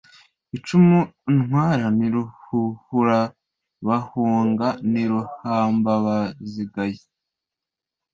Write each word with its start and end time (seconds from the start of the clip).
Icumu 0.57 0.99
ntwara 1.35 1.85
ni 1.97 2.07
Ruhuhurabahunga 2.13 4.67
ni 4.91 5.03
ruhambabasigaye 5.11 6.99